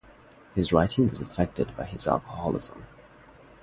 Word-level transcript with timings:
His 0.55 0.73
writing 0.73 1.09
was 1.11 1.21
affected 1.21 1.77
by 1.77 1.85
his 1.85 2.07
alcoholism. 2.07 2.87